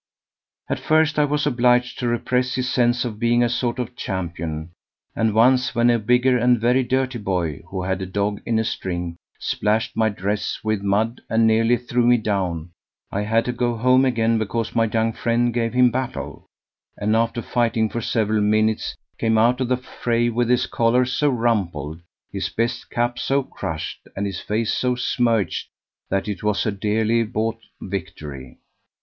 [0.67, 4.71] "At first I was obliged to repress his sense of being a sort of champion;
[5.15, 8.63] and once when a bigger and very dirty boy, who had a dog in a
[8.63, 12.71] string, splashed my dress with mud and nearly threw me down,
[13.11, 16.47] I had to go home again because my young friend gave him battle,
[16.97, 21.29] and after fighting for several minutes came out of the fray with his collar so
[21.29, 25.69] rumpled, his best cap so crushed, and his face so smirched
[26.09, 28.57] that it was a dearly bought victory.